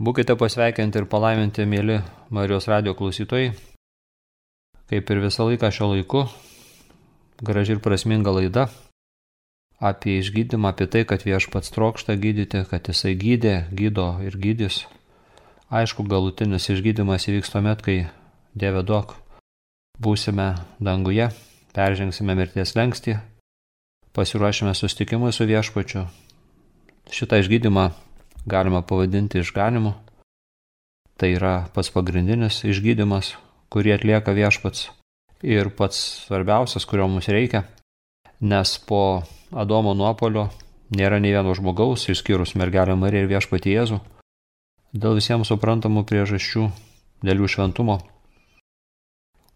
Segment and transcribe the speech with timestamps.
[0.00, 1.98] Būkite pasveikinti ir palaiminti, mėly
[2.32, 3.50] Marijos radio klausytojai.
[4.88, 6.22] Kaip ir visą laiką šio laiku,
[7.44, 8.70] graži ir prasminga laida
[9.76, 14.86] apie išgydymą, apie tai, kad viešpats trokšta gydyti, kad jisai gydė, gydo ir gydys.
[15.68, 18.00] Aišku, galutinis išgydymas įvyks tuomet, kai
[18.56, 19.18] Dieve duok,
[20.00, 21.28] būsime danguje,
[21.76, 23.20] peržengsime mirties lengstį,
[24.16, 26.08] pasiruošime sustikimui su viešpačiu.
[27.12, 27.90] Šitą išgydymą
[28.46, 29.92] galima pavadinti išganimu.
[31.20, 33.34] Tai yra pats pagrindinis išgydymas,
[33.72, 34.88] kurį atlieka viešpats
[35.42, 37.64] ir pats svarbiausias, kurio mums reikia,
[38.40, 40.46] nes po Adomo nuopolio
[40.94, 43.98] nėra nei vieno žmogaus, išskyrus mergelę Mariją ir viešpatį Jėzų,
[44.94, 46.68] dėl visiems suprantamų priežasčių,
[47.26, 47.98] dėl jų šventumo,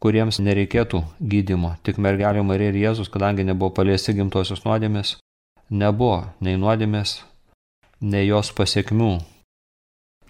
[0.03, 1.77] kuriems nereikėtų gydimo.
[1.87, 5.17] Tik mergelė Marija ir Jėzus, kadangi nebuvo paliesti gimtosios nuodėmės,
[5.71, 7.23] nebuvo nei nuodėmės,
[8.05, 9.17] nei jos pasiekmių.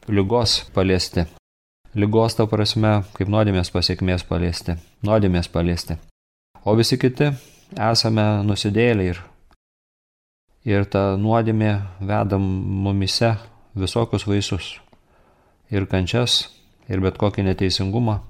[0.09, 1.25] Lygos paliesti.
[1.95, 4.77] Lygos ta prasme, kaip nuodėmės pasiekmės paliesti.
[5.07, 5.97] Nuodėmės paliesti.
[6.65, 7.33] O visi kiti
[7.75, 9.21] esame nusidėliai ir,
[10.69, 13.35] ir ta nuodėmė veda mumise
[13.75, 14.71] visokius vaisius.
[15.75, 16.45] Ir kančias,
[16.89, 18.21] ir bet kokį neteisingumą,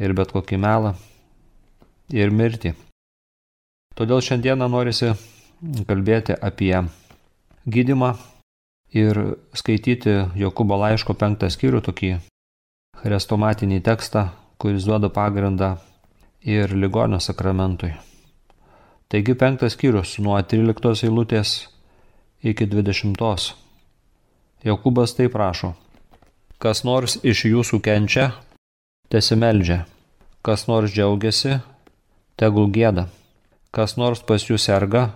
[0.00, 0.94] ir bet kokį melą,
[2.10, 2.74] ir mirtį.
[3.94, 5.12] Todėl šiandieną norisi
[5.86, 6.74] kalbėti apie
[7.68, 8.14] gydimą
[8.92, 9.20] ir
[9.54, 12.12] skaityti Jokūbo laiško penktą skyrių, tokį
[13.00, 14.28] chrestomatinį tekstą,
[14.60, 15.76] kuris duoda pagrindą
[16.42, 17.94] ir ligonio sakramentui.
[19.10, 21.54] Taigi penktas skyrius nuo 13 eilutės
[22.42, 23.54] iki 20.
[24.64, 25.74] Jokūbas taip prašo.
[26.60, 28.30] Kas nors iš jūsų kenčia,
[29.08, 29.86] tesimeldžia.
[30.44, 31.58] Kas nors džiaugiasi,
[32.36, 33.08] tegul gėda.
[33.72, 35.10] Kas nors pas jūs serga,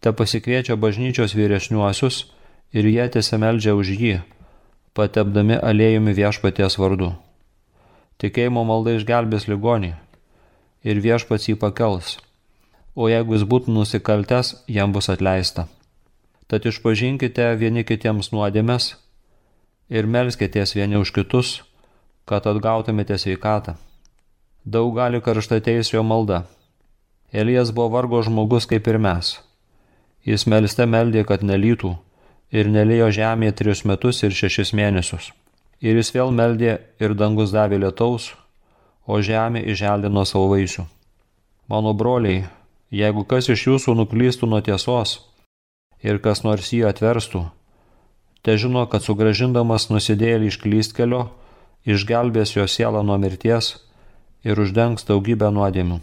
[0.00, 2.24] te pasikviečia bažnyčios vyresniuosius
[2.72, 4.14] ir jie tiesemeldžia už jį,
[4.94, 7.14] patepdami aliejumi viešpaties vardu.
[8.18, 9.94] Tikėjimo malda išgelbės ligonį
[10.82, 12.18] ir viešpats jį pakels,
[12.94, 15.68] o jeigu jis būtų nusikaltęs, jam bus atleista.
[16.48, 18.96] Tad išpažinkite vieni kitiems nuodėmės
[19.88, 21.62] ir melskitės vieni už kitus,
[22.28, 23.76] kad atgautumėte sveikatą.
[24.64, 26.42] Daug gali karšta teisėjo malda.
[27.32, 29.38] Elijas buvo vargo žmogus kaip ir mes.
[30.24, 31.94] Jis melste meldė, kad nelytų
[32.50, 35.32] ir nelėjo žemėje trijus metus ir šešis mėnesius.
[35.80, 38.32] Ir jis vėl meldė ir dangus davė lietaus,
[39.06, 40.84] o žemė išželdino savo vaisių.
[41.68, 42.46] Mano broliai,
[42.90, 45.18] jeigu kas iš jūsų nuklystų nuo tiesos
[46.02, 47.44] ir kas nors jį atverstų,
[48.42, 51.28] te žino, kad sugražindamas nusidėlį iš klystkelio,
[51.84, 53.76] išgelbės jo sielą nuo mirties
[54.44, 56.00] ir uždengs daugybę nuodėmių.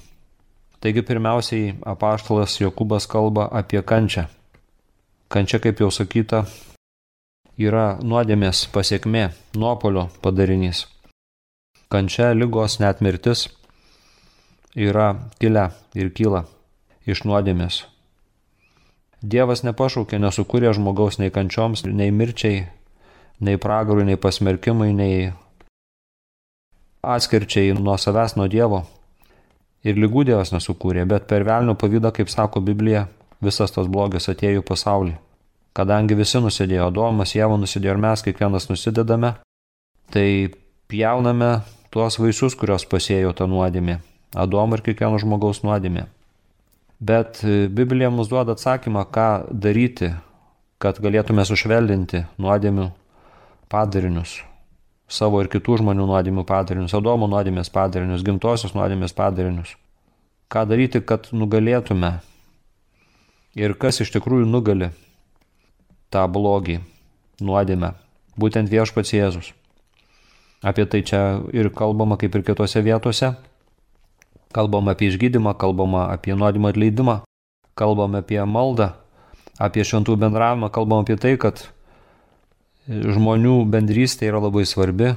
[0.83, 4.27] Taigi pirmiausiai apaštalas Jokūbas kalba apie kančią.
[5.29, 6.43] Kančia, kaip jau sakyta,
[7.57, 10.85] yra nuodėmės pasiekmė, nuopolio padarinys.
[11.89, 13.47] Kančia, lygos, net mirtis
[14.75, 16.43] yra kilę ir kyla
[17.07, 17.85] iš nuodėmės.
[19.25, 22.67] Dievas nepašaukė, nesukūrė žmogaus nei kančioms, nei mirčiai,
[23.41, 25.31] nei pragarui, nei pasmerkimui, nei
[27.01, 28.83] atskirčiai nuo savęs, nuo Dievo.
[29.85, 33.07] Ir lygų Dievas nesukūrė, bet per velnių pavydą, kaip sako Biblija,
[33.45, 35.15] visas tas blogis atėjo į pasaulį.
[35.75, 39.33] Kadangi visi nusidėjo, Domas, Jėva nusidėjo ir mes kiekvienas nusidedame,
[40.11, 40.27] tai
[40.91, 41.51] pjauname
[41.91, 43.97] tuos vaisius, kurios pasėjo tą nuodėmį.
[44.35, 46.05] Adomo ir kiekvieno žmogaus nuodėmė.
[46.99, 50.13] Bet e, Biblija mums duoda atsakymą, ką daryti,
[50.79, 52.89] kad galėtume sušvelninti nuodėmių
[53.71, 54.37] padarinius.
[55.11, 59.75] Savo ir kitų žmonių nuodėmių padarinius, Adomo nuodėmės padarinius, gimtosios nuodėmės padarinius.
[60.51, 62.15] Ką daryti, kad nugalėtume
[63.55, 64.91] ir kas iš tikrųjų nugali
[66.13, 66.81] tą blogį,
[67.43, 67.93] nuodėmę,
[68.39, 69.53] būtent viešpats Jėzus.
[70.65, 73.35] Apie tai čia ir kalbama kaip ir kitose vietose.
[74.55, 77.15] Kalbama apie išgydymą, kalbama apie nuodėmą atleidimą,
[77.75, 78.93] kalbama apie maldą,
[79.59, 81.67] apie šventų bendravimą, kalbama apie tai, kad
[82.87, 85.13] žmonių bendrystė yra labai svarbi.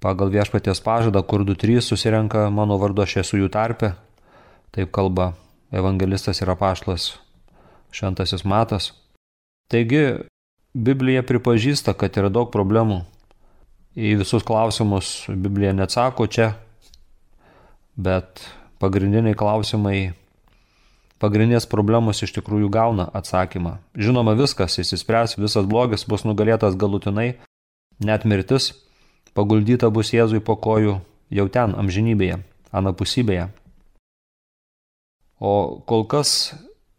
[0.00, 3.94] Pagal viešpaties pažadą, kur du trys susirenka mano vardu, aš esu jų tarpe.
[4.70, 5.32] Taip kalba
[5.74, 7.16] evangelistas ir apaštlas
[7.94, 8.92] šventasis matas.
[9.72, 10.26] Taigi,
[10.76, 13.00] Biblija pripažįsta, kad yra daug problemų.
[13.96, 16.50] Į visus klausimus Biblija neatsako čia,
[17.96, 18.44] bet
[18.82, 20.12] pagrindiniai klausimai,
[21.22, 23.78] pagrindinės problemos iš tikrųjų gauna atsakymą.
[23.96, 27.38] Žinoma, viskas įsispręs, visas blogis bus nugalėtas galutinai,
[28.04, 28.74] net mirtis
[29.36, 30.98] paguldyta bus Jėzui po kojų
[31.32, 32.40] jau ten, amžinybėje,
[32.72, 33.50] anapusybėje.
[35.40, 35.52] O
[35.84, 36.54] kol kas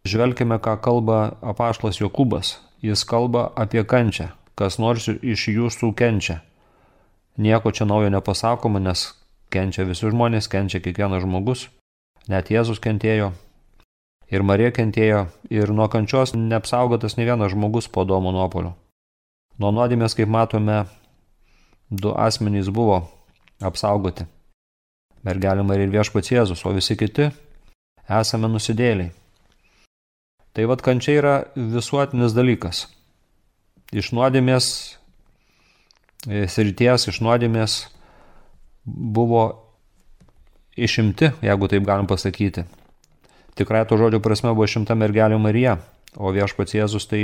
[0.08, 2.56] Žvelkime, ką kalba apaštlas Jokūbas.
[2.80, 6.38] Jis kalba apie kančią, kas nors iš jūsų kenčia.
[7.36, 9.12] Nieko čia naujo nepasakoma, nes
[9.52, 11.66] kenčia visi žmonės, kenčia kiekvienas žmogus.
[12.30, 13.32] Net Jėzus kentėjo,
[14.30, 18.74] ir Marija kentėjo, ir nuo kančios neapsaugotas ne vienas žmogus po domo nuopolio.
[19.58, 20.84] Nuo nuodėmės, kaip matome,
[21.90, 23.02] du asmenys buvo
[23.60, 24.28] apsaugoti.
[25.26, 27.32] Mergelė Marija ir viešpats Jėzus, o visi kiti
[28.08, 29.12] esame nusidėliai.
[30.58, 32.80] Tai vad kančia yra visuotinis dalykas.
[33.94, 34.64] Iš nuodėmės
[36.26, 37.76] e, srities, iš nuodėmės
[38.82, 39.44] buvo
[40.74, 42.66] išimti, jeigu taip galim pasakyti.
[43.54, 45.76] Tikrai to žodžio prasme buvo šimta mergelė Marija,
[46.18, 47.22] o viešpats Jėzus tai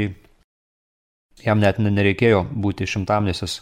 [1.43, 3.59] jam net nereikėjo būti šimtam, nes jis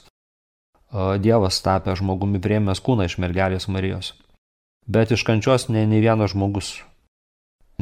[1.24, 4.12] Dievas tapė žmogumi priemęs kūną iš mergelės Marijos.
[4.84, 6.74] Bet iš kančios ne, ne vienas žmogus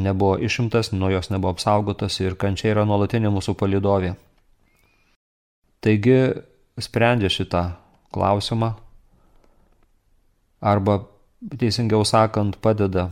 [0.03, 4.15] nebuvo išimtas, nuo jos nebuvo apsaugotas ir kančia yra nuolatinė mūsų palidovė.
[5.81, 6.19] Taigi
[6.81, 7.63] sprendžia šitą
[8.13, 8.75] klausimą
[10.61, 11.01] arba
[11.61, 13.11] teisingiau sakant padeda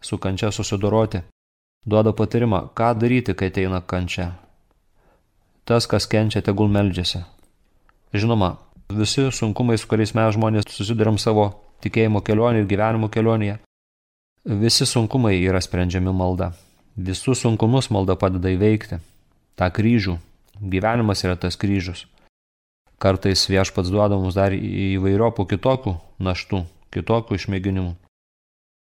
[0.00, 1.22] su kančia susidoroti,
[1.86, 4.32] duoda patarimą, ką daryti, kai ateina kančia.
[5.66, 7.24] Tas, kas kenčia, tegul meldžiasi.
[8.14, 8.56] Žinoma,
[8.92, 11.48] visi sunkumai, su kuriais mes žmonės susidurėm savo
[11.82, 13.58] tikėjimo kelionėje ir gyvenimo kelionėje,
[14.46, 16.52] visi sunkumai yra sprendžiami malda.
[16.96, 19.00] Visus sunkumus malda padeda įveikti.
[19.58, 20.16] Ta kryžių.
[20.62, 22.06] Gyvenimas yra tas kryžius.
[22.96, 26.62] Kartais viešpats duoda mums dar įvairiopų kitokių naštų,
[26.94, 27.92] kitokių išmėginimų.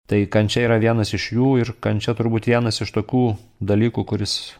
[0.06, 3.24] Tai kančia yra vienas iš jų ir kančia turbūt vienas iš tokių
[3.58, 4.54] dalykų, kuris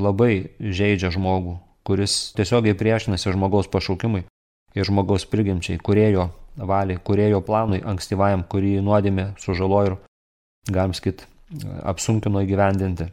[0.00, 4.24] labai žaidžia žmogų, kuris tiesiogiai priešinasi žmogaus pašaukimui
[4.72, 9.98] ir žmogaus prigimčiai, kurėjo valiai, kurėjo planui ankstyvajam, kurį nuodėmė sužalojo ir,
[10.68, 11.24] galim sakyti,
[11.86, 13.08] apsunkino įgyvendinti.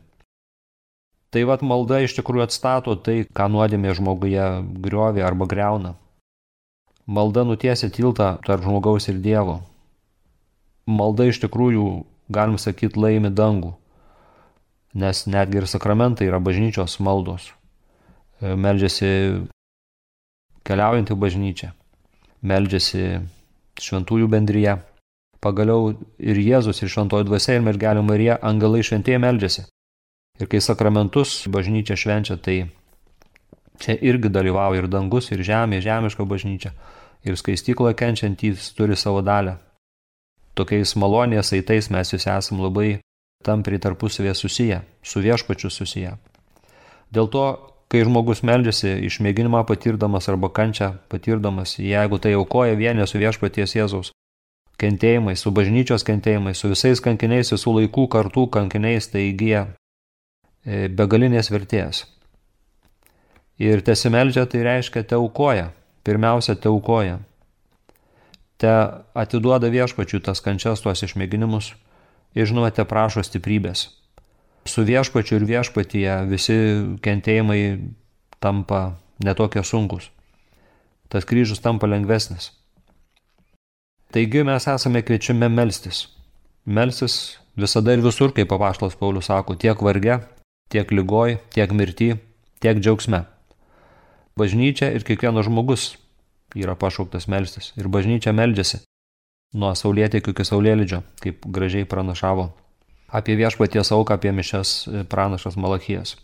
[1.31, 4.45] Tai vad malda iš tikrųjų atstato tai, ką nuodėmė žmoguje
[4.83, 5.95] griovė arba greuna.
[7.07, 9.61] Malda nutiesia tiltą tarp žmogaus ir Dievo,
[10.87, 11.85] malda iš tikrųjų,
[12.31, 13.75] galim sakyti, laimi dangų.
[14.97, 17.51] Nes netgi ir sakramentai yra bažnyčios maldos.
[18.41, 19.09] E, meldžiasi
[20.65, 21.71] keliaujantį bažnyčią.
[22.47, 23.03] Meldžiasi
[23.83, 24.77] šventųjų bendryje.
[25.43, 29.67] Pagaliau ir Jėzus, ir šventoji dvasia, ir mergelė Marija, angelai šventieji meldžiasi.
[30.41, 32.57] Ir kai sakramentus bažnyčia švenčia, tai
[33.81, 36.73] čia irgi dalyvauja ir dangus, ir žemė, žemiška bažnyčia.
[37.25, 39.57] Ir skaistykloje kenčiantys turi savo dalę
[40.57, 42.99] tokiais malonės eitais mes visi esam labai
[43.45, 46.17] tampriai tarpusavėje susiję, su viešpačiu susiję.
[47.13, 47.45] Dėl to,
[47.91, 54.11] kai žmogus meldžiasi išmėginimą patirdamas arba kančią patirdamas, jeigu tai aukoja vienė su viešpaties Jėzaus
[54.81, 61.49] kentėjimais, su bažnyčios kentėjimais, su visais kankiniais, visų laikų kartų kankiniais, tai įgyja e, begalinės
[61.53, 62.05] vertės.
[63.57, 65.71] Ir tesimeldžia tai reiškia te aukoja,
[66.05, 67.17] pirmiausia te aukoja
[68.61, 68.73] te
[69.17, 71.71] atiduoda viešpačių tas kančias, tuos išmėginimus
[72.37, 73.87] ir žinoma, te prašo stiprybės.
[74.67, 76.57] Su viešpačiu ir viešpatyje visi
[77.05, 77.61] kentėjimai
[78.43, 80.09] tampa netokie sunkus.
[81.07, 82.51] Tas kryžius tampa lengvesnis.
[84.13, 86.07] Taigi mes esame kviečiami melstis.
[86.65, 90.19] Melstis visada ir visur, kaip papaštalas Paulius sako, tiek varge,
[90.71, 92.13] tiek lygoj, tiek mirty,
[92.63, 93.25] tiek džiaugsme.
[94.37, 95.95] Bažnyčia ir kiekvienas žmogus
[96.55, 98.83] yra pašauktas melstis ir bažnyčia meldžiasi
[99.57, 102.51] nuo saulėtekio iki saulėlydžio, kaip gražiai pranašavo
[103.07, 106.17] apie viešpaties auką, apie mišes e, pranašas Malachijas.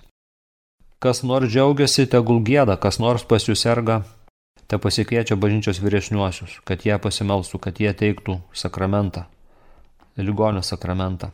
[0.99, 4.03] Kas nors džiaugiasi, tegul gėda, kas nors pasiuserga,
[4.67, 9.25] te pasikviečia bažnyčios vyresniuosius, kad jie pasimelstų, kad jie teiktų sakramentą,
[10.17, 11.31] ligonio sakramentą,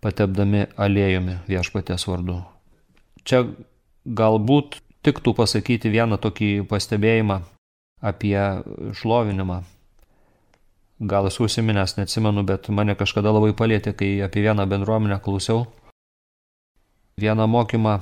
[0.00, 2.40] patepdami aliejumi viešpaties vardu.
[3.24, 3.44] Čia
[4.04, 7.40] galbūt tiktų pasakyti vieną tokį pastebėjimą
[8.00, 8.38] apie
[8.96, 9.60] šlovinimą.
[11.00, 15.64] Gal esu užsiminęs, neatsimenu, bet mane kažkada labai palėtė, kai apie vieną bendruomenę klausiau.
[17.20, 18.00] Vieną mokymą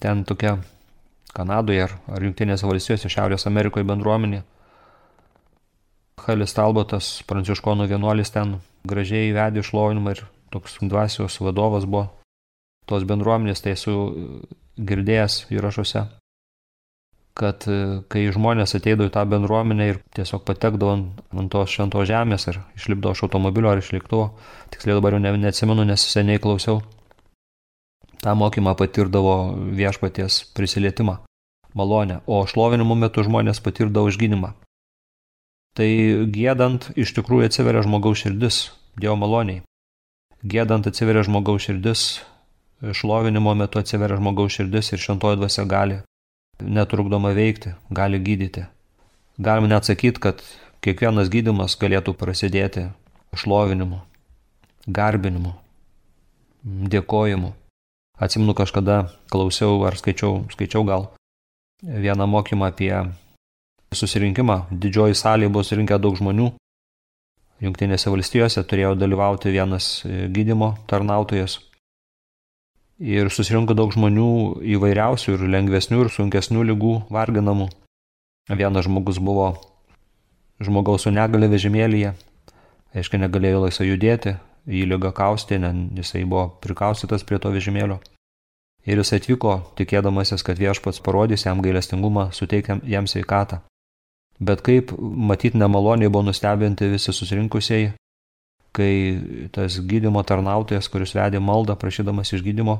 [0.00, 0.58] ten tokia
[1.36, 4.42] Kanadoje ar, ar Junktinėse valstijose, Šiaurės Amerikoje bendruomenė.
[6.26, 8.58] Halis Talbotas, pranciškonų vienuolis ten
[8.88, 12.08] gražiai vedė šlovinimą ir toks dvasios vadovas buvo
[12.90, 13.94] tos bendruomenės, tai esu
[14.76, 16.08] girdėjęs įrašuose
[17.40, 17.78] kad e,
[18.12, 22.60] kai žmonės ateidavo į tą bendruomenę ir tiesiog patekdavo ant, ant tos šventos žemės ar
[22.76, 24.30] išlipdavo iš automobilio ar iš lėktuvo,
[24.74, 26.80] tiksliai dabar jau ne, neatsimenu, nes seniai klausiau,
[28.20, 29.36] tą mokymą patirdavo
[29.76, 31.16] viešpaties prisilietimą,
[31.74, 34.52] malonę, o šlovinimo metu žmonės patirdavo išgynimą.
[35.78, 35.90] Tai
[36.34, 38.68] gėdant iš tikrųjų atsiveria žmogaus širdis,
[39.00, 39.62] Dievo maloniai.
[40.42, 42.00] Gėdant atsiveria žmogaus širdis,
[42.82, 46.00] šlovinimo metu atsiveria žmogaus širdis ir šventoji dvasia gali
[46.60, 48.66] netrukdoma veikti, gali gydyti.
[49.38, 50.42] Galima net sakyti, kad
[50.84, 52.88] kiekvienas gydimas galėtų prasidėti
[53.36, 54.00] šlovinimu,
[54.88, 55.54] garbinimu,
[56.64, 57.54] dėkojimu.
[58.20, 61.06] Atsimnu kažkada klausiau ar skaičiau, skaičiau gal
[61.80, 62.92] vieną mokymą apie
[63.96, 64.66] susirinkimą.
[64.70, 66.50] Didžioji salė buvo surinkę daug žmonių.
[67.64, 71.58] Junktinėse valstijose turėjo dalyvauti vienas gydimo tarnautojas.
[73.00, 74.28] Ir susirinko daug žmonių
[74.76, 77.70] įvairiausių ir lengvesnių ir sunkesnių lygų varginamų.
[78.52, 79.54] Vienas žmogus buvo
[80.60, 82.12] žmogaus su negale vežimėlyje,
[82.92, 84.36] aiškiai negalėjo laisvai judėti,
[84.68, 85.60] jį lyga kaustė,
[85.96, 88.00] jisai buvo prikaustytas prie to vežimėlio.
[88.88, 93.60] Ir jis atvyko, tikėdamasis, kad viešpats parodys jam gailestingumą, suteikia jam sveikatą.
[94.40, 97.92] Bet kaip matyt nemaloniai buvo nustebinti visi susirinkusieji,
[98.72, 98.92] kai
[99.52, 102.78] tas gydimo tarnautojas, kuris vedė maldą prašydamas išgydymo,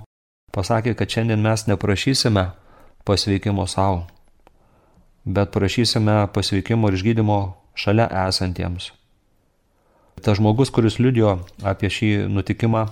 [0.56, 2.46] pasakė, kad šiandien mes neprašysime
[3.04, 4.06] pasveikimo savo,
[5.24, 7.40] bet prašysime pasveikimo ir išgydymo
[7.76, 8.92] šalia esantiems.
[10.20, 12.86] Tas žmogus, kuris liudijo apie šį nutikimą,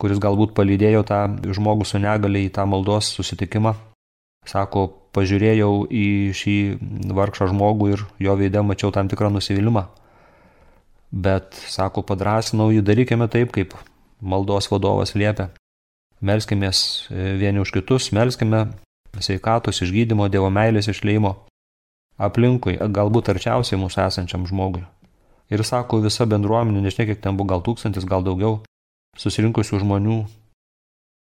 [0.00, 1.20] kuris galbūt palydėjo tą
[1.54, 3.74] žmogų su negali į tą maldos susitikimą,
[4.48, 6.56] sako, pažiūrėjau į šį
[7.14, 9.86] vargšą žmogų ir jo veidė mačiau tam tikrą nusivylimą.
[11.14, 13.76] Bet, sako, padrasinau jį, darykime taip, kaip
[14.18, 15.52] maldos vadovas liepia.
[16.24, 18.66] Melskimės vieni už kitus, melskime
[19.22, 21.36] sveikatos išgydymo, Dievo meilės išleimo
[22.18, 24.82] aplinkui, galbūt arčiausiai mūsų esančiam žmogui.
[25.52, 28.62] Ir sako, visa bendruomenė, nežinia kiek ten buvo, gal tūkstantis, gal daugiau,
[29.20, 30.22] susirinkusių žmonių,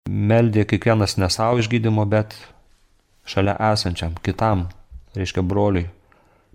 [0.10, 2.36] meldė kiekvienas ne savo išgydymo, bet
[3.26, 4.68] šalia esančiam, kitam,
[5.18, 5.90] reiškia broliui.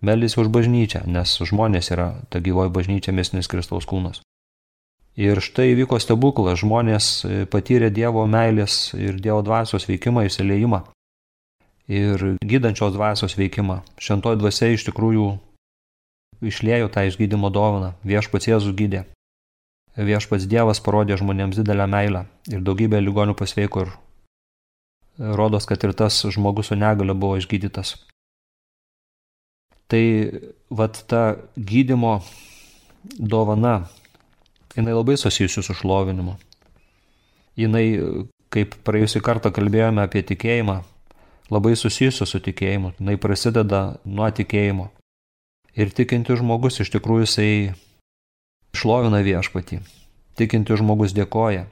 [0.05, 4.21] Meldėsi už bažnyčią, nes žmonės yra ta gyvoji bažnyčia, mėsinis Kristaus kūnas.
[5.17, 10.83] Ir štai vyko stebuklas, žmonės patyrė Dievo meilės ir Dievo dvasios veikimą, įsileimą.
[11.89, 13.79] Ir gydančios dvasios veikimą.
[13.97, 15.31] Šentoji dvasia iš tikrųjų
[16.45, 19.05] išlėjo tą išgydymo dovaną, viešpats Jėzus gydė.
[19.97, 23.95] Viešpats Dievas parodė žmonėms didelę meilę ir daugybė ligonių pasveiko ir
[25.19, 27.95] rodos, kad ir tas žmogus su negale buvo išgydytas.
[29.89, 30.05] Tai
[30.69, 32.19] vat ta gydimo
[33.17, 33.87] dovana,
[34.75, 36.35] jinai labai susijusi su šlovinimu.
[37.57, 37.87] Jinai,
[38.53, 40.81] kaip praėjusį kartą kalbėjome apie tikėjimą,
[41.55, 42.93] labai susijusi su tikėjimu.
[42.99, 44.91] Jinai prasideda nuo tikėjimo.
[45.77, 47.51] Ir tikinti žmogus iš tikrųjų jisai
[48.77, 49.83] šlovina viešpatį.
[50.37, 51.67] Tikinti žmogus dėkoja.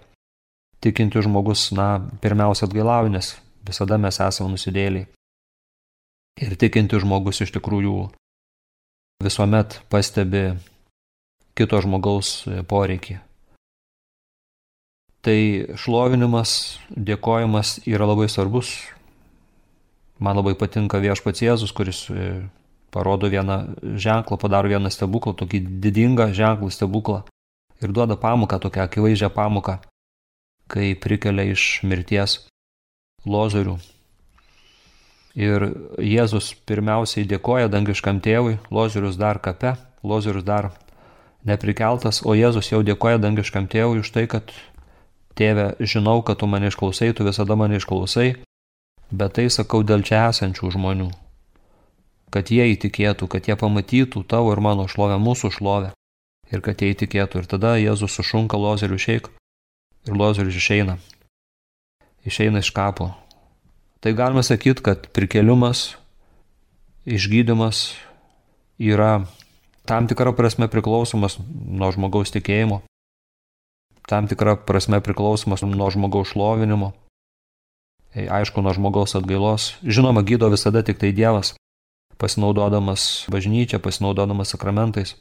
[0.84, 3.30] Tikinti žmogus, na, pirmiausia atgailauja, nes
[3.64, 5.08] visada mes esame nusidėliai.
[6.44, 8.10] Ir tikinti žmogus iš tikrųjų
[9.24, 10.50] visuomet pastebi
[11.56, 13.20] kito žmogaus poreikį.
[15.24, 15.38] Tai
[15.80, 18.74] šlovinimas, dėkojimas yra labai svarbus.
[20.20, 22.04] Man labai patinka viešpats Jėzus, kuris
[22.94, 23.56] parodo vieną
[23.98, 27.22] ženklą, padaro vieną stebuklą, tokį didingą ženklą stebuklą
[27.82, 29.78] ir duoda pamoką, tokią akivaizdžią pamoką,
[30.70, 32.38] kai prikelia iš mirties
[33.26, 33.76] lozorių.
[35.34, 35.66] Ir
[35.98, 39.74] Jėzus pirmiausiai dėkoja dangiškam tėvui, lozorius dar kape,
[40.06, 40.70] lozorius dar
[41.44, 44.54] neprikeltas, o Jėzus jau dėkoja dangiškam tėvui už tai, kad
[45.34, 48.28] tėve, žinau, kad tu mane išklausai, tu visada mane išklausai,
[49.10, 51.10] bet tai sakau dėl čia esančių žmonių,
[52.34, 55.92] kad jie įtikėtų, kad jie pamatytų tavo ir mano šlovę, mūsų šlovę.
[56.50, 57.42] Ir kad jie įtikėtų.
[57.42, 59.30] Ir tada Jėzus sušunka lozerių šeik
[60.08, 60.98] ir lozerius išeina.
[62.26, 63.12] Išeina iš kapo.
[64.04, 65.94] Tai galima sakyti, kad prikeliumas,
[67.08, 67.94] išgydymas
[68.76, 69.24] yra
[69.88, 72.82] tam tikra prasme priklausomas nuo žmogaus tikėjimo,
[74.08, 76.92] tam tikra prasme priklausomas nuo žmogaus šlovinimo,
[78.12, 79.74] aišku, nuo žmogaus atgailos.
[79.84, 81.54] Žinoma, gydo visada tik tai Dievas,
[82.18, 85.16] pasinaudodamas bažnyčia, pasinaudodamas sakramentais.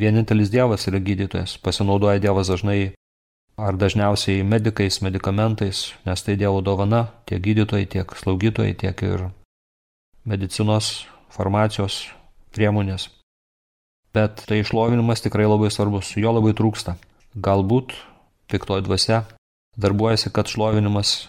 [0.00, 2.94] Vienintelis Dievas yra gydytojas, pasinaudoja Dievas dažnai
[3.60, 9.26] ar dažniausiai medikais, medikamentais, nes tai Dievo dovana tiek gydytojai, tiek slaugytojai, tiek ir
[10.24, 12.06] medicinos, farmacijos
[12.56, 13.10] priemonės.
[14.14, 16.96] Bet tai išlovinimas tikrai labai svarbus, jo labai trūksta.
[17.36, 17.94] Galbūt
[18.50, 19.22] piktoji dvasia
[19.78, 21.28] darbuojasi, kad šlovinimas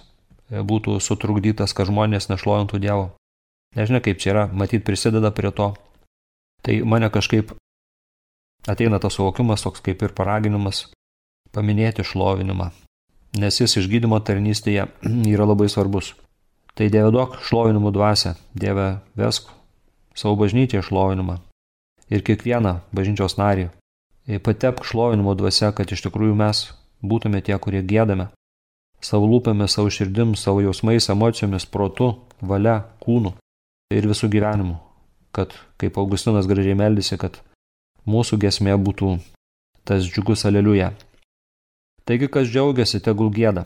[0.49, 3.11] būtų sutrukdytas, kad žmonės nešlovintų Dievo.
[3.75, 5.71] Nežinia kaip čia yra, matyt prisideda prie to.
[6.61, 7.53] Tai mane kažkaip
[8.67, 10.89] ateina tas suvokimas toks kaip ir paraginimas
[11.55, 12.69] paminėti šlovinimą,
[13.39, 14.89] nes jis išgydymo tarnystėje
[15.33, 16.13] yra labai svarbus.
[16.75, 19.49] Tai Dieve duok šlovinimų dvasę, Dieve vesk
[20.15, 21.39] savo bažnyčią šlovinimą
[22.11, 23.69] ir kiekvieną bažnyčios narį.
[24.43, 26.67] Patepk šlovinimo dvasia, kad iš tikrųjų mes
[27.03, 28.29] būtume tie, kurie gėdame
[29.01, 33.33] savo lūpėmis, savo širdim, savo jausmais, emocijomis, protu, valia, kūnu
[33.97, 34.75] ir visų gyvenimų,
[35.35, 37.41] kad, kaip Augustinas gražiai meldėsi, kad
[38.07, 39.17] mūsų gesmė būtų
[39.87, 40.91] tas džiugus aleliuja.
[42.05, 43.65] Taigi, kas džiaugiasi, tegul gėda,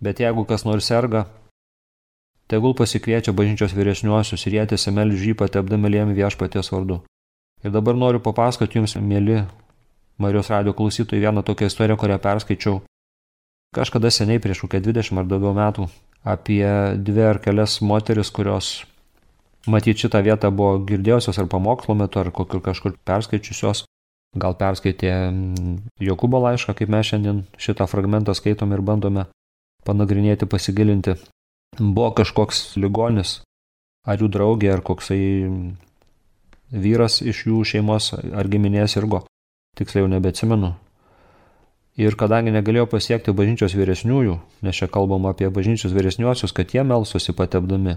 [0.00, 1.26] bet jeigu kas nors serga,
[2.48, 7.02] tegul pasikviečia bažnyčios vyresniuosius ir jie tiesiog žy patepdami lėmi viešpaties vardu.
[7.64, 9.42] Ir dabar noriu papasakoti jums, mėly
[10.18, 12.80] Marijos radio klausytojai, vieną tokią istoriją, kurią perskaičiau
[13.74, 15.86] kažkada seniai, prieš kokią 20 ar daugiau metų,
[16.26, 16.66] apie
[16.98, 18.82] dvi ar kelias moteris, kurios
[19.66, 23.84] matyt šitą vietą buvo girdėjusios ar pamokslo metu, ar kokiur kažkur perskaičiusios.
[24.36, 29.24] Gal perskaitė mm, Jokūbo laišką, kaip mes šiandien šitą fragmentą skaitom ir bandome
[29.88, 31.16] panagrinėti, pasigilinti.
[31.78, 33.38] Buvo kažkoks ligonis,
[34.04, 35.22] ar jų draugė, ar koksai
[36.68, 39.24] vyras iš jų šeimos ar giminės irgo.
[39.78, 40.74] Tiksliai jau nebeatsimenu.
[41.98, 47.34] Ir kadangi negalėjo pasiekti bažnyčios vyresniųjų, nes čia kalbam apie bažnyčios vyresniuosius, kad jie melsosi
[47.34, 47.96] patepdami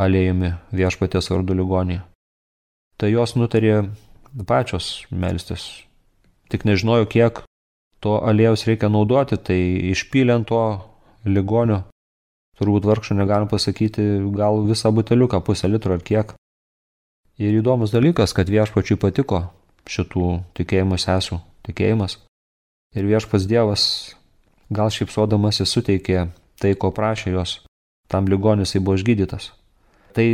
[0.00, 2.00] alėjumi viešpatės vardu ligonį,
[3.00, 3.90] tai jos nutarė
[4.48, 5.68] pačios melstis.
[6.50, 7.42] Tik nežinojo, kiek
[8.02, 9.60] to aliejaus reikia naudoti, tai
[9.92, 10.62] išpylė ant to
[11.28, 11.82] ligonio,
[12.60, 16.34] turbūt vargšų negalim pasakyti, gal visą buteliuką, pusę litro ar kiek.
[17.40, 19.46] Ir įdomus dalykas, kad viešpačiui patiko
[19.88, 22.18] šitų tikėjimų sesų tikėjimas.
[22.96, 23.84] Ir viešpas Dievas
[24.70, 26.28] gal šypsodamasi suteikė
[26.60, 27.60] tai, ko prašė jos,
[28.10, 29.52] tam ligonis jis buvo išgydytas.
[30.16, 30.26] Tai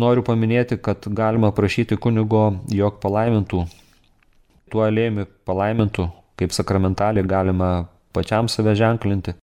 [0.00, 3.64] noriu paminėti, kad galima prašyti kunigo, jog palaimintų,
[4.70, 6.08] tuo alėjumi palaimintų,
[6.40, 7.70] kaip sakramentalį galima
[8.16, 9.36] pačiam save ženklinti,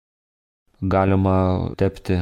[0.81, 1.37] galima
[1.79, 2.21] tepti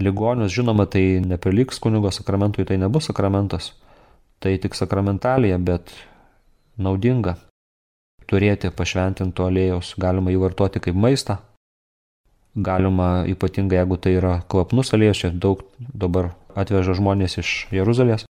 [0.00, 3.72] ligonius, žinoma, tai nepriliks kunigo sakramentui, tai nebus sakramentas,
[4.40, 5.92] tai tik sakramentalija, bet
[6.80, 7.36] naudinga
[8.30, 11.40] turėti pašventinto alėjaus, galima jį vartoti kaip maistą,
[12.54, 18.26] galima ypatingai, jeigu tai yra kvapnus aliejus, čia daug dabar atveža žmonės iš Jeruzalės,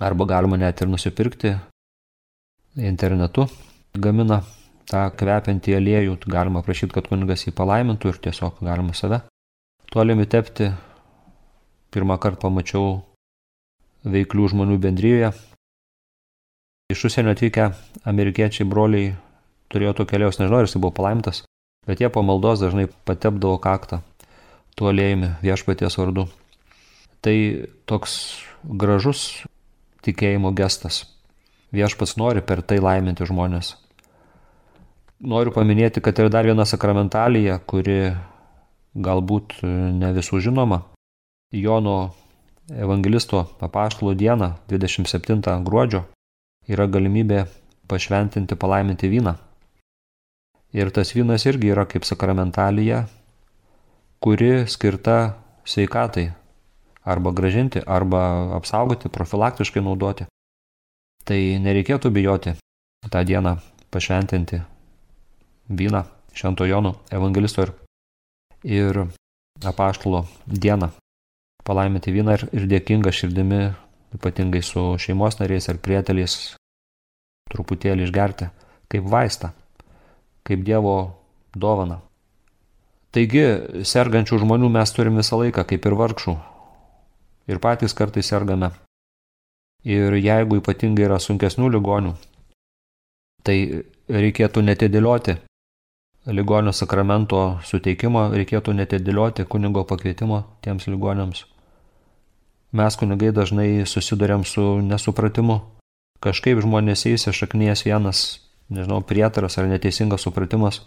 [0.00, 1.54] arba galima net ir nusipirkti
[2.76, 3.46] internetu,
[3.94, 4.42] gamina
[4.90, 9.22] tą kvepiantį aliejų, galima prašyti, kad kunigas jį palaimintų ir tiesiog galima save.
[9.90, 10.70] Tolimi tepti
[11.94, 13.00] pirmą kartą pamačiau
[14.06, 15.32] veiklių žmonių bendryjoje.
[16.90, 17.70] Iš užsienio atvykę
[18.10, 19.12] amerikiečiai broliai
[19.70, 21.44] turėjo to keliaus, nežinau, ar jis buvo palaimintas,
[21.86, 24.00] bet jie po maldos dažnai patepdavo kaktą
[24.76, 26.26] tuo aliejumi viešpaties vardu.
[27.20, 27.36] Tai
[27.84, 28.12] toks
[28.64, 29.42] gražus
[30.04, 31.04] tikėjimo gestas.
[31.76, 33.74] Viešpats nori per tai laiminti žmonės.
[35.20, 38.14] Noriu paminėti, kad yra dar viena sakramentalija, kuri
[38.96, 39.58] galbūt
[40.00, 40.80] ne visų žinoma.
[41.52, 42.14] Jono
[42.72, 46.06] evangelisto apaštalo dieną, 27 gruodžio,
[46.70, 47.44] yra galimybė
[47.90, 49.36] pašventinti palaiminti vyną.
[50.72, 53.04] Ir tas vynas irgi yra kaip sakramentalija,
[54.22, 55.34] kuri skirta
[55.66, 56.28] sveikatai,
[57.02, 58.22] arba gražinti, arba
[58.56, 60.28] apsaugoti, profilaktiškai naudoti.
[61.26, 62.54] Tai nereikėtų bijoti
[63.10, 63.56] tą dieną
[63.90, 64.60] pašventinti
[65.68, 66.04] vyną
[66.34, 67.72] Švento Jono evangelisto ir,
[68.64, 69.02] ir
[69.66, 70.90] apaštalo dieną.
[71.66, 73.60] Palaiminti vyną ir, ir dėkinga širdimi,
[74.16, 76.36] ypatingai su šeimos nariais ar prieteliais,
[77.50, 78.48] truputėlį išgerti,
[78.90, 79.52] kaip vaistą,
[80.46, 80.96] kaip Dievo
[81.54, 82.00] dovana.
[83.10, 83.42] Taigi,
[83.82, 86.36] sergančių žmonių mes turim visą laiką, kaip ir vargšų,
[87.50, 88.70] ir patys kartais sergame.
[89.82, 92.12] Ir jeigu ypatingai yra sunkesnių ligonių,
[93.42, 93.56] tai
[94.12, 95.38] reikėtų netidėlioti
[96.28, 101.46] ligonio sakramento suteikimo, reikėtų netidėlioti kunigo pakvietimo tiems ligoniams.
[102.76, 105.58] Mes kunigai dažnai susidurėm su nesupratimu.
[106.20, 108.20] Kažkaip žmonės įsišaknyjas vienas,
[108.70, 110.80] nežinau, prietaras ar neteisingas supratimas,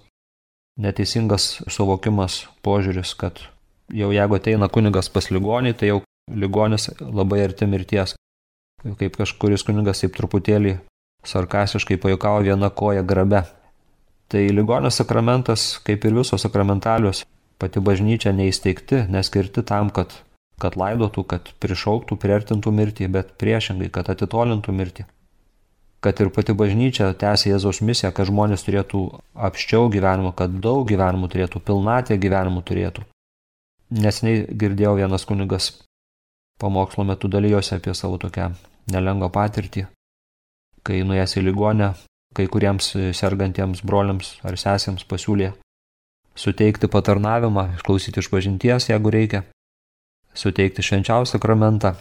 [0.80, 3.44] neteisingas suvokimas, požiūris, kad
[3.94, 6.00] jau jeigu ateina kunigas pas ligonį, tai jau
[6.32, 8.16] ligonis labai arti mirties.
[8.84, 10.78] Kaip kažkuris kunigas taip truputėlį
[11.28, 13.44] sarkastiškai pajokavo viena koja grabe.
[14.28, 17.24] Tai ligonio sakramentas, kaip ir visos sakramentalius,
[17.62, 20.16] pati bažnyčia neįsteigti, neskirti tam, kad,
[20.60, 25.06] kad laidotų, kad prišauktų, priartintų mirtį, bet priešingai, kad atitolintų mirtį.
[26.04, 29.06] Kad ir pati bažnyčia tęsia Jėzaus misiją, kad žmonės turėtų
[29.48, 33.06] apščiau gyvenimą, kad daug gyvenimų turėtų, pilnatė gyvenimų turėtų.
[34.04, 35.70] Nesiniai girdėjau vienas kunigas
[36.60, 38.52] pamokslo metu dalyjosi apie savo tokią
[38.92, 39.86] nelengvą patirtį,
[40.84, 41.94] kai nuėjęs į ligonę,
[42.36, 45.54] kai kuriems sergantiems broliams ar sesėms pasiūlė
[46.36, 49.44] suteikti patarnavimą, išklausyti iš pažinties, jeigu reikia,
[50.34, 51.94] suteikti švenčiausią sakramentą,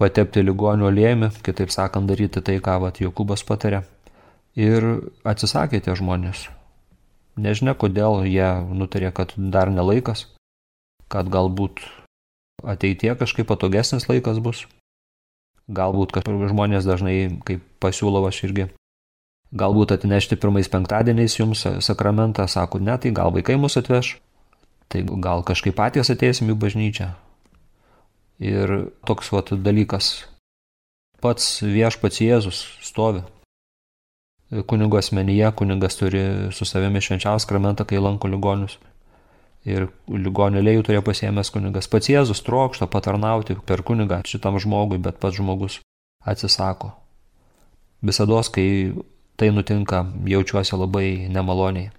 [0.00, 3.84] patepti ligonių aliejimi, kitaip sakant, daryti tai, ką vat Jokūbas patarė.
[4.58, 4.86] Ir
[5.28, 6.48] atsisakė tie žmonės.
[7.40, 10.26] Nežinia, kodėl jie nutarė, kad dar nelaikas,
[11.12, 11.84] kad galbūt
[12.66, 14.66] ateitie kažkaip patogesnis laikas bus.
[15.70, 18.66] Galbūt kažkaip žmonės dažnai, kaip pasiūlau aš irgi,
[19.54, 24.16] galbūt atnešti pirmais penktadieniais jums sakramentą, sako, ne, tai gal vaikai mus atveš,
[24.90, 27.12] tai gal kažkaip patys ateisim į bažnyčią.
[28.40, 30.24] Ir toks vat dalykas.
[31.20, 33.20] Pats viešpats Jėzus stovi.
[34.66, 36.22] Kunigo asmenyje, kunigas turi
[36.56, 38.78] su savimi švenčiausią sakramentą, kai lanko ligonius
[39.68, 41.88] ir ligonio lėjų turėjo pasiemęs kunigas.
[41.90, 45.80] Pats Jėzus trokšta patarnauti per kunigą šitam žmogui, bet pats žmogus
[46.24, 46.94] atsisako.
[48.00, 48.94] Visada, kai
[49.36, 51.90] tai nutinka, jaučiuosi labai nemaloniai.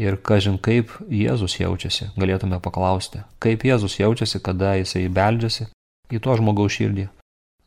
[0.00, 5.68] Ir kažin kaip Jėzus jaučiasi, galėtume paklausti, kaip Jėzus jaučiasi, kada jisai beldžiasi
[6.12, 7.10] į to žmogaus širdį.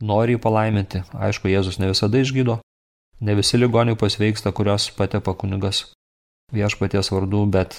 [0.05, 2.57] Nori jį palaiminti, aišku, Jėzus ne visada išgydo,
[3.21, 5.85] ne visi ligoniai pasveiksta, kurios patepa kunigas
[6.53, 7.77] viešpaties vardu, bet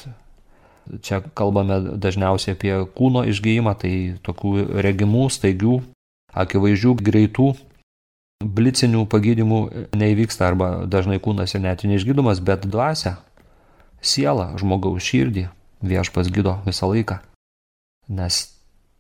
[1.03, 5.81] Čia kalbame dažniausiai apie kūno išgyjimą, tai tokių regimų, staigių,
[6.31, 7.49] akivaizdžių, greitų,
[8.57, 9.61] blicinių pagydimų
[9.99, 13.17] neįvyksta arba dažnai kūnas ir net neišgydomas, bet dvasia,
[14.07, 15.49] siela, žmogaus širdį
[15.83, 17.19] viešpas gydo visą laiką.
[18.09, 18.41] Nes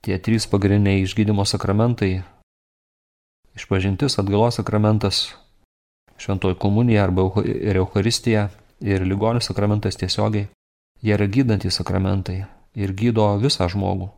[0.02, 2.22] tie trys pagrindiniai išgydymo sakramentai-
[3.58, 5.34] išpažintis, atgalos sakramentas,
[6.18, 10.48] šventoji komunija arba ir Euharistija ir ligonių sakramentas tiesiogiai
[11.04, 14.08] Jie yra gydantys sakramentai ir gydo visą žmogų.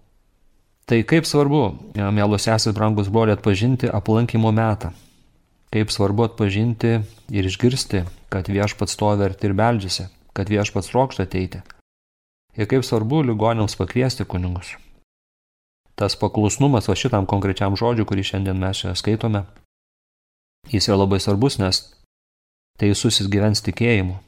[0.89, 1.63] Tai kaip svarbu,
[2.15, 4.93] mielos esate brangus broliai, atpažinti aplankimo metą.
[5.75, 6.95] Kaip svarbu atpažinti
[7.29, 10.07] ir išgirsti, kad viešpats stovi arti ir beldžiasi,
[10.39, 11.65] kad viešpats trokšta ateiti.
[12.55, 14.77] Ir kaip svarbu ligonėms pakviesti kunigus.
[15.99, 19.43] Tas paklusnumas va šitam konkrečiam žodžiu, kurį šiandien mes čia skaitome,
[20.71, 21.83] jis yra labai svarbus, nes
[22.79, 24.21] Jėzus gyvens tikėjimu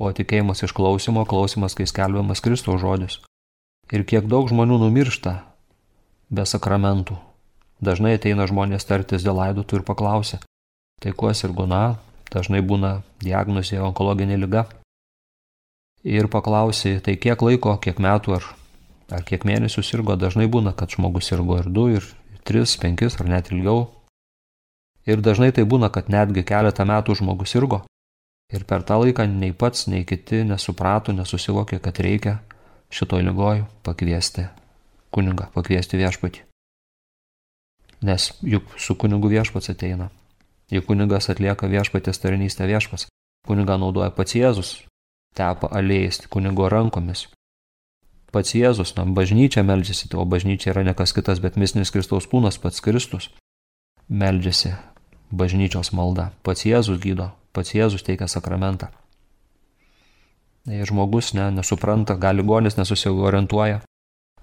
[0.00, 3.18] o tikėjimas iš klausimo, klausimas, kai skelbiamas Kristaus žodis.
[3.92, 5.34] Ir kiek daug žmonių numiršta
[6.32, 7.18] be sakramentų.
[7.84, 10.40] Dažnai ateina žmonės tartis dėl laidotų ir paklausia,
[11.04, 11.98] tai kuo sirguna,
[12.32, 14.66] dažnai būna diagnozė onkologinė lyga.
[16.04, 18.46] Ir paklausi, tai kiek laiko, kiek metų ar,
[19.12, 22.06] ar kiek mėnesių sirgo, dažnai būna, kad žmogus sirgo ir du, ir
[22.44, 23.90] tris, penkis ar net ilgiau.
[25.04, 27.82] Ir dažnai tai būna, kad netgi keletą metų žmogus sirgo
[28.50, 32.40] Ir per tą laiką nei pats, nei kiti nesuprato, nesusivokė, kad reikia
[32.90, 34.48] šitoj lygoj pakviesti
[35.14, 36.42] kunigą, pakviesti viešpatį.
[38.06, 40.08] Nes juk su kunigu viešpats ateina.
[40.70, 43.06] Juk kunigas atlieka viešpatės tarnystę viešpats.
[43.46, 44.72] Kunigą naudoja pats Jėzus,
[45.36, 47.28] tepa aliejais kunigo rankomis.
[48.30, 52.60] Pats Jėzus, na, bažnyčia meldžiasi, o bažnyčia yra ne kas kitas, bet misnis Kristaus kūnas,
[52.62, 53.30] pats Kristus.
[54.06, 54.76] Meldžiasi
[55.30, 56.30] bažnyčios malda.
[56.46, 58.90] Pats Jėzus gydo, pats Jėzus teikia sakramentą.
[60.68, 63.80] Jei žmogus ne, nesupranta, gal ligonis nesusiorientuoja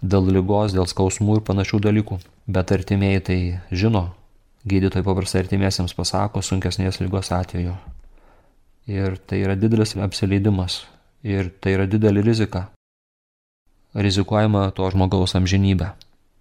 [0.02, 2.17] dėl lygos, dėl skausmų ir panašių dalykų,
[2.52, 3.38] bet artimieji tai
[3.71, 4.10] žino,
[4.67, 7.76] gydytojai paprastai artimiesiems pasako sunkesnės lygos atveju.
[8.88, 10.86] Ir tai yra didelis apsileidimas
[11.23, 12.69] ir tai yra didelė rizika.
[13.97, 15.91] Rizikuojama to žmogaus amžinybę,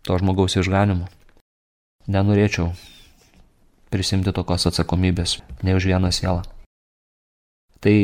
[0.06, 1.08] to žmogaus išganimu.
[2.06, 2.70] Nenorėčiau
[3.90, 6.44] prisimti tokios atsakomybės, ne už vieną sielą.
[7.82, 7.96] Tai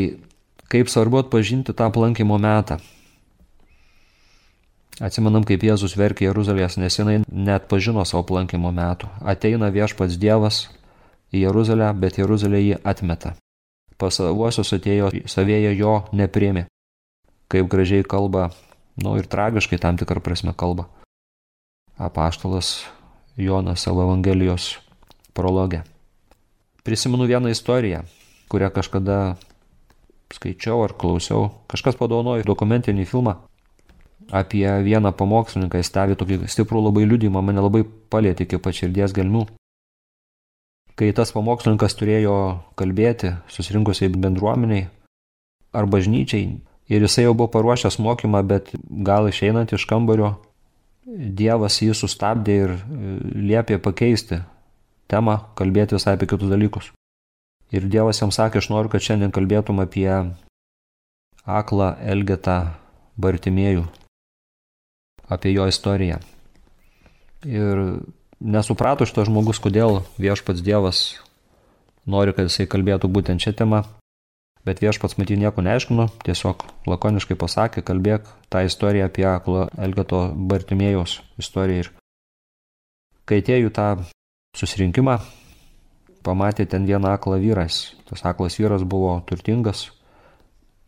[0.73, 2.81] kaip svarbu atpažinti tą aplankimo metą.
[5.03, 9.09] Atsimenam, kaip Jėzus verkė Jeruzalės, nes jinai net pažino savo aplankimo metų.
[9.23, 10.67] Ateina viešpats Dievas
[11.33, 13.37] į Jeruzalę, bet Jeruzalė jį atmeta.
[14.01, 16.67] Pas savuosius atėjo, savėje jo neprėmė.
[17.53, 18.51] Kaip gražiai kalba,
[19.03, 20.89] nu ir tragiškai tam tikrą prasme kalba.
[22.01, 22.83] Apaštalas
[23.37, 24.79] Jonas savo Evangelijos
[25.37, 25.83] prologė.
[26.83, 28.03] Prisimenu vieną istoriją,
[28.51, 29.37] kurią kažkada
[30.33, 31.51] skaičiau ar klausiau.
[31.71, 33.37] Kažkas padovanojo dokumentinį filmą
[34.33, 39.47] apie vieną pamokslininką, jis stebi tokį stiprų labai liudymą, mane labai palėtė iki pačirdies gelmių.
[41.03, 42.33] Kai tas pamokslininkas turėjo
[42.79, 44.85] kalbėti susirinkusiai bendruomeniai
[45.75, 46.45] ar bažnyčiai
[46.95, 48.71] ir jisai jau buvo paruošęs mokymą, bet
[49.03, 50.37] gal išeinant iš kambario,
[51.03, 52.77] Dievas jį sustabdė ir
[53.35, 54.39] liepė pakeisti
[55.11, 56.93] temą, kalbėti visai apie kitus dalykus.
[57.75, 60.07] Ir Dievas jam sakė, aš noriu, kad šiandien kalbėtum apie
[61.43, 62.77] aklą Elgetą
[63.19, 63.89] Bartimėjų,
[65.27, 66.23] apie jo istoriją.
[67.43, 67.89] Ir
[68.43, 71.03] nesuprato šitas žmogus, kodėl viešpats Dievas
[72.07, 73.83] nori, kad jisai kalbėtų būtent šią temą,
[74.67, 81.21] bet viešpats matyti nieko neaiškino, tiesiog lakoniškai pasakė, kalbėk tą istoriją apie aklą Elgeto Bartimėjaus
[81.39, 81.87] istoriją.
[81.87, 81.93] Ir
[83.27, 83.89] kai atėjau tą
[84.59, 85.19] susirinkimą,
[86.27, 87.95] pamatė ten vieną aklą vyras.
[88.11, 89.89] Tas aklas vyras buvo turtingas,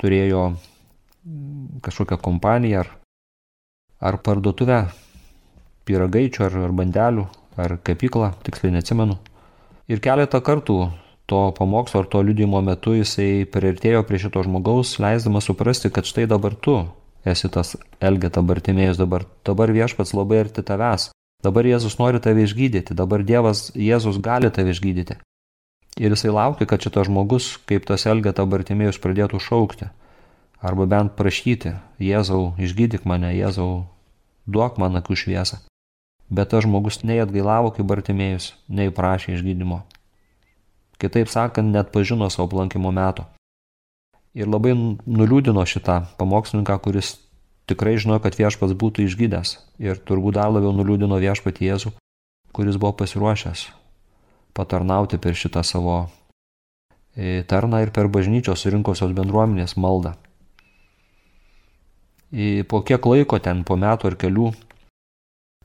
[0.02, 0.54] turėjo
[1.84, 2.92] kažkokią kompaniją ar,
[4.00, 4.84] ar parduotuvę.
[5.84, 9.18] pyragaičių ar, ar bandelių, ar kepyklą, tiksliai neatsimenu.
[9.90, 10.78] Ir keletą kartų
[11.26, 16.26] to pamokslo ar to liudimo metu jisai priartėjo prie šito žmogaus, leisdamas suprasti, kad štai
[16.28, 16.78] dabar tu
[17.24, 21.10] esi tas Elgeta Bartimėjus, dabar, dabar viešpats labai arti tavęs,
[21.44, 25.16] dabar Jėzus nori tave išgydyti, dabar Dievas Jėzus gali tave išgydyti.
[25.94, 29.92] Ir jisai laukia, kad šitas žmogus, kaip tas Elgeta Bartimėjus, pradėtų šaukti.
[30.64, 33.86] Arba bent prašyti, Jėzau, išgydyk mane, Jėzau,
[34.48, 35.60] duok man akių šviesą.
[36.30, 39.82] Bet tas žmogus nei atgailavo kaip Bartimėjus, nei prašė išgydymo.
[41.02, 43.26] Kitaip sakant, net pažino savo aplankimo meto.
[44.34, 47.14] Ir labai nuliūdino šitą pamokslininką, kuris
[47.70, 49.58] tikrai žinojo, kad viešpats būtų išgydęs.
[49.82, 51.94] Ir turbūt dar labiau nuliūdino viešpatį Jėzų,
[52.56, 53.68] kuris buvo pasiruošęs
[54.54, 55.96] patarnauti per šitą savo
[57.16, 60.14] e, tarną ir per bažnyčios surinkusios bendruomenės maldą.
[62.34, 64.48] Ir po kiek laiko ten, po metų ar kelių,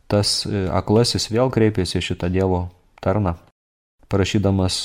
[0.10, 2.68] tas e, aklasis vėl kreipėsi šitą Dievo
[3.04, 3.36] tarną,
[4.10, 4.82] prašydamas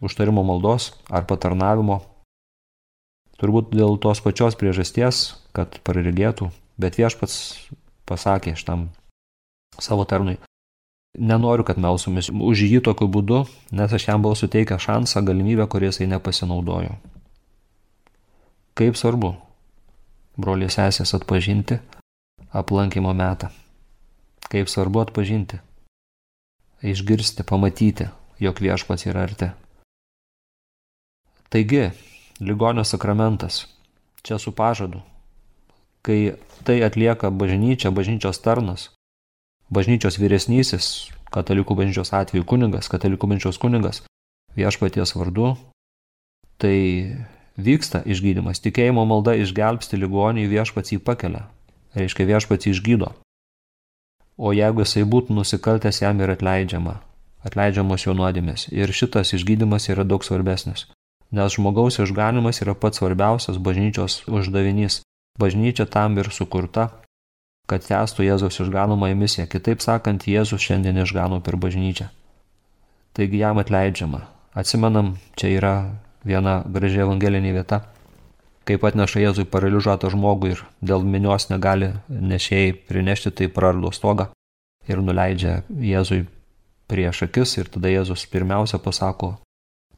[0.00, 2.00] užtarimo maldos ar patarnavimo.
[3.38, 7.68] Turbūt dėl tos pačios priežasties, kad praregėtų, bet viešpats
[8.08, 8.88] pasakė šitam
[9.78, 10.38] savo tarnui,
[11.18, 15.98] nenoriu, kad melsumės už jį tokiu būdu, nes aš jam buvau suteikęs šansą, galimybę, kuriais
[15.98, 16.98] jisai nepasinaudojo.
[18.78, 19.34] Kaip svarbu,
[20.38, 21.80] broliai sesės atpažinti
[22.54, 23.50] aplankimo metą.
[24.48, 25.58] Kaip svarbu atpažinti,
[26.82, 28.08] išgirsti, pamatyti,
[28.40, 29.50] jog viešpats yra arti.
[31.48, 31.90] Taigi,
[32.40, 33.66] ligonio sakramentas,
[34.22, 35.02] čia su pažadu,
[36.02, 38.90] kai tai atlieka bažnyčia, bažnyčios tarnas,
[39.72, 44.02] bažnyčios vyresnysis, katalikų bažnyčios atveju kunigas, katalikų bažnyčios kunigas,
[44.56, 45.56] viešpaties vardu,
[46.60, 46.76] tai
[47.58, 48.62] vyksta išgydymas.
[48.62, 51.46] Tikėjimo malda išgelbsti ligonį, viešpats jį pakelia.
[51.96, 53.12] Reiškia, viešpats jį išgydo.
[54.38, 57.00] O jeigu jisai būtų nusikaltęs, jam yra atleidžiama.
[57.44, 58.68] Atleidžiamos jo nuodėmės.
[58.70, 60.86] Ir šitas išgydymas yra daug svarbesnis
[61.30, 65.02] nes žmogaus išganimas yra pats svarbiausias bažnyčios uždavinys.
[65.38, 66.88] Bažnyčia tam ir sukurta,
[67.70, 69.44] kad tęstų Jėzaus išganomąją misiją.
[69.46, 72.08] Kitaip sakant, Jėzus šiandien išgano per bažnyčią.
[73.14, 74.24] Taigi jam atleidžiama.
[74.58, 75.74] Atsimenam, čia yra
[76.26, 77.84] viena graži evangelinė vieta,
[78.68, 84.28] kaip atneša Jėzui paralyžiuotą žmogų ir dėl minios negali nešėjai prinešti, tai prardo stogą
[84.88, 86.26] ir nuleidžia Jėzui
[86.88, 89.36] prieš akis ir tada Jėzus pirmiausia pasako,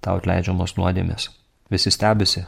[0.02, 1.28] tau atleidžiamos nuodėmės.
[1.70, 2.44] Visi stebisi,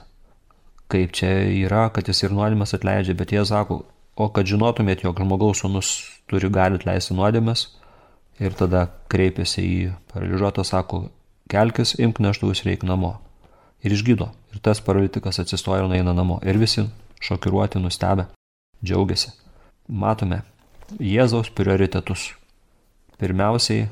[0.91, 1.31] kaip čia
[1.67, 3.83] yra, kad jis ir nuodėmės atleidžia, bet jie sako,
[4.17, 5.95] o kad žinotumėt, jog žmogaus sunus
[6.31, 7.69] turi gali atleisti nuodėmės,
[8.43, 11.07] ir tada kreipiasi į paralyžiuotą, sako,
[11.53, 13.19] kelkis, imk neštuvus reik namo.
[13.83, 14.31] Ir išgydo.
[14.53, 16.39] Ir tas paralitikas atsistoja ir eina namo.
[16.45, 16.85] Ir visi
[17.23, 18.27] šokiruoti, nustebę,
[18.85, 19.33] džiaugiasi.
[19.89, 20.43] Matome
[21.01, 22.33] Jėzaus prioritetus.
[23.23, 23.87] Pirmiausiai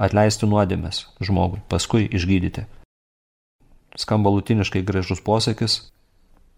[0.00, 2.64] atleisti nuodėmės žmogui, paskui išgydyti.
[4.00, 5.84] Skamba lutiniškai gražus posakis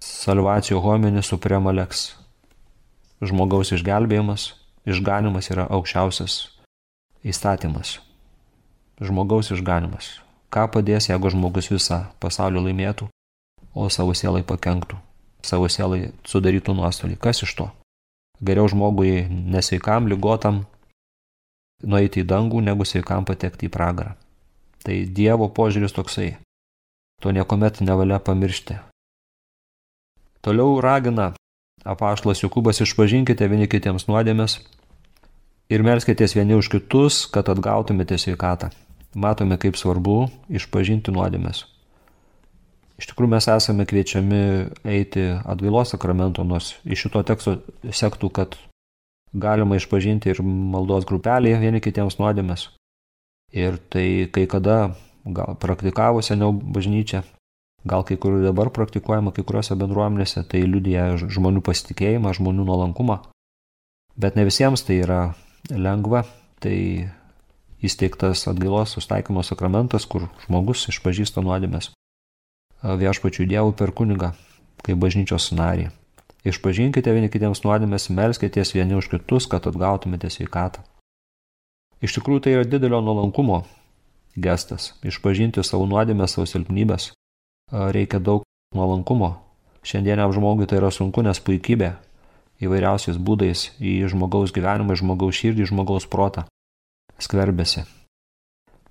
[0.00, 2.14] Salvacijo homini suprema lex.
[3.24, 4.50] Žmogaus išgelbėjimas,
[4.84, 6.36] išganimas yra aukščiausias
[7.24, 7.96] įstatymas.
[9.00, 10.25] Žmogaus išganimas.
[10.52, 13.08] Ką padės, jeigu žmogus visą pasaulį laimėtų,
[13.76, 14.98] o savo sielai pakenktų,
[15.44, 17.18] savo sielai sudarytų nuostolį.
[17.20, 17.68] Kas iš to?
[18.40, 20.64] Geriau žmogui nesveikam, lygotam,
[21.82, 24.14] nueiti į dangų, negu sveikam patekti į pragarą.
[24.84, 26.36] Tai Dievo požiūris toksai.
[27.24, 28.76] To niekuomet nevalia pamiršti.
[30.44, 31.32] Toliau ragina
[31.84, 34.60] apaštlas Jokubas išpažinkite vieni kitiems nuodėmės
[35.72, 38.70] ir melskitės vieni už kitus, kad atgautumėte sveikatą.
[39.16, 41.64] Matome, kaip svarbu išpažinti nuodėmės.
[42.96, 44.40] Iš tikrųjų mes esame kviečiami
[44.88, 48.56] eiti atgailos sakramento, nors iš šito teksto sektų, kad
[49.36, 52.70] galima išpažinti ir maldos grupelėje vieni kitiems nuodėmės.
[53.56, 57.22] Ir tai kai kada gal praktikavo seniau bažnyčia,
[57.86, 63.20] gal kai kur dabar praktikuojama kai kuriuose bendruomenėse, tai liudija žmonių pasitikėjimą, žmonių nuolankumą.
[64.16, 65.20] Bet ne visiems tai yra
[65.70, 66.24] lengva,
[66.64, 66.76] tai
[67.86, 71.92] įsteigtas atgailos sustaikymo sakramentas, kur žmogus išpažįsta nuodėmės
[72.82, 74.32] viešpačių dievų per kunigą,
[74.84, 75.88] kaip bažnyčios narį.
[76.46, 80.84] Išpažinkite vieni kitiems nuodėmės, melskitės vieni už kitus, kad atgautumėte sveikatą.
[82.04, 83.64] Iš tikrųjų tai yra didelio nuolankumo
[84.36, 87.12] gestas- išpažinti savo nuodėmės, savo silpnybės.
[87.72, 88.44] Reikia daug
[88.74, 89.36] nuolankumo.
[89.82, 91.96] Šiandieniam žmogui tai yra sunku, nes puikybė
[92.60, 96.46] įvairiausiais būdais į žmogaus gyvenimą, žmogaus širdį, žmogaus protą
[97.22, 97.84] skverbėsi.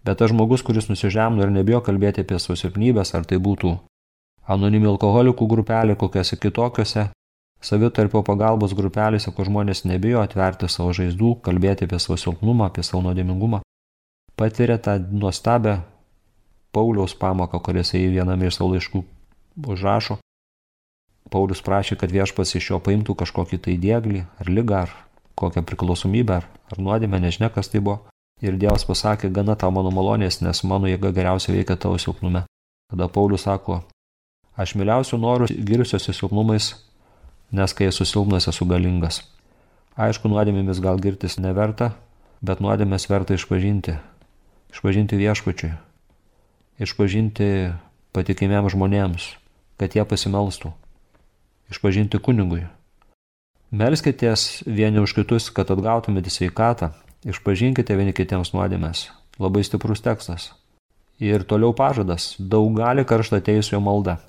[0.06, 3.74] Bet tas žmogus, kuris nusižemino ir nebijo kalbėti apie savo silpnybės, ar tai būtų
[4.46, 7.10] anonimi alkoholikų grupelė kokiose kitokiose
[7.66, 13.02] savitarpio pagalbos grupelėse, kur žmonės nebijo atverti savo žaizdų, kalbėti apie savo silpnumą, apie savo
[13.08, 13.64] nuodėmingumą,
[14.38, 15.80] patiria tą nuostabę
[16.76, 19.02] Pauliaus pamoką, kurią jisai viename iš savo laiškų
[19.74, 20.20] užrašo.
[21.32, 24.92] Paulius prašė, kad viešpas iš jo paimtų kažkokį tai dėglį, ar lygą, ar
[25.40, 28.04] kokią priklausomybę, ar, ar nuodėmę, nežinia kas tai buvo.
[28.44, 32.44] Ir Dievas pasakė, gana tau mano malonės, nes mano jėga geriausiai veikia tavo silpnume.
[32.92, 33.80] Tada Paulius sako,
[34.60, 36.74] aš miliausių norų girsiuosi silpnumais,
[37.56, 39.22] nes kai esu silpnas, esu galingas.
[39.96, 41.94] Aišku, nuodėmėmis gal girtis neverta,
[42.44, 43.96] bet nuodėmės verta išpažinti.
[44.76, 45.72] Išpažinti viešpačiui.
[46.84, 47.48] Išpažinti
[48.12, 49.30] patikimiems žmonėms,
[49.80, 50.74] kad jie pasimelstų.
[51.72, 52.66] Išpažinti kunigui.
[53.72, 56.92] Melskitės vieni už kitus, kad atgautumėte sveikatą.
[57.26, 59.08] Išpažinkite vieni kitiems nuodėmės.
[59.42, 60.52] Labai stiprus tekstas.
[61.18, 62.36] Ir toliau pažadas.
[62.38, 64.20] Daug gali karštą teisėjo malda.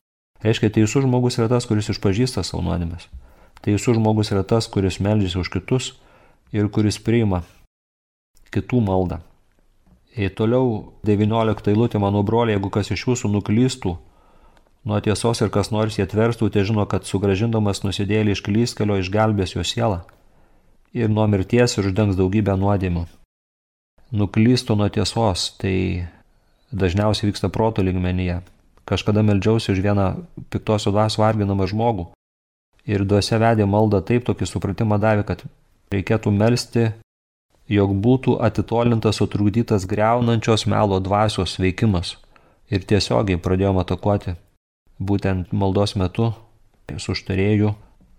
[0.40, 3.04] Reiškia, teisus žmogus yra tas, kuris išpažįsta savo nuodėmės.
[3.61, 5.90] Teisus žmogus yra tas, kuris meldžiasi už kitus
[6.56, 7.42] ir kuris priima
[8.54, 9.20] kitų maldą.
[10.16, 13.98] Ir toliau 19 eilutė, mano broliai, jeigu kas iš jūsų nuklystų
[14.88, 19.59] nuo tiesos ir kas nors jį atverstų, tai žino, kad sugražindamas nusidėlį iš klyskelio išgelbės
[19.59, 20.06] jo sielą
[20.94, 23.07] ir nuo mirties ir uždengs daugybę nuodėmių.
[24.16, 26.07] Nuklystų nuo tiesos, tai
[26.70, 28.42] dažniausiai vyksta proto lygmenyje.
[28.87, 30.07] Kažkada meldžiausi už vieną
[30.51, 32.12] piktosio dvasio varginamą žmogų.
[32.87, 35.42] Ir duose vedė maldą taip tokį supratimą davė, kad
[35.90, 36.85] reikėtų melstį,
[37.66, 42.14] jog būtų atitolintas, sutrukdytas greunančios melo dvasios veikimas.
[42.70, 44.37] Ir tiesiogiai pradėjome atakuoti.
[44.99, 46.33] Būtent maldos metu
[46.99, 47.75] su užtarėju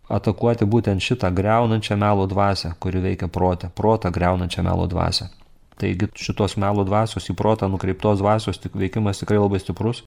[0.09, 5.29] atakuoti būtent šitą greunančią melo dvasę, kuri veikia protą, protą greunančią melo dvasę.
[5.77, 10.03] Taigi šitos melo dvasios į protą nukreiptos dvasios tik veikimas tikrai labai stiprus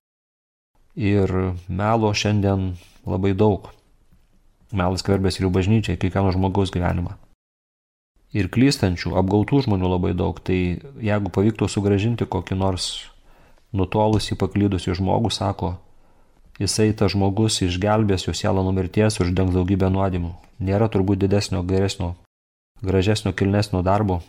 [0.97, 1.31] ir
[1.69, 2.73] melo šiandien
[3.07, 3.71] labai daug.
[4.73, 7.17] Melas skverbėsi ir jų bažnyčiai, kiekvieno žmogaus gyvenimą.
[8.31, 12.91] Ir klystančių, apgautų žmonių labai daug, tai jeigu pavyktų sugražinti kokį nors
[13.75, 15.73] nutolusį paklydusį žmogų, sako,
[16.61, 20.35] jisai tas žmogus išgelbės jo sielą numirties ir uždengs daugybę nuodimų.
[20.61, 22.15] Nėra turbūt didesnio, geresnio,
[22.85, 24.21] gražesnio, kilnesnio darbo,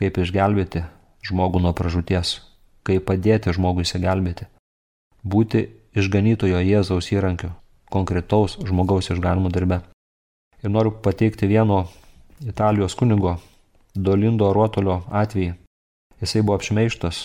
[0.00, 0.84] kaip išgelbėti
[1.24, 2.36] žmogų nuo pražūties,
[2.84, 4.48] kaip padėti žmogui įsigelbėti.
[5.24, 7.54] Būti išganytojo Jėzaus įrankiu,
[7.88, 9.80] konkretaus žmogaus išganimo darbe.
[10.60, 11.86] Ir noriu pateikti vieno
[12.44, 13.38] Italijos kunigo
[13.94, 15.54] Dolindo Ruotolio atvejį.
[16.20, 17.24] Jisai buvo apšmeištas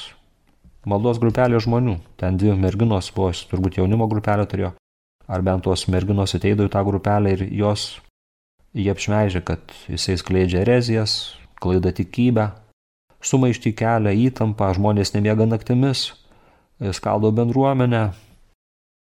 [0.85, 1.97] maldos grupelė žmonių.
[2.19, 4.73] Ten dvi merginos buvo, turbūt jaunimo grupelė turėjo.
[5.29, 7.99] Ar bent tos merginos ateidavo į tą grupelę ir jos
[8.73, 12.49] jie apšmeižė, kad jisai skleidžia erezijas, klaida tikybę,
[13.21, 16.09] sumaišti kelią, įtampą, žmonės nemiega naktimis,
[16.95, 18.03] skaldo bendruomenę,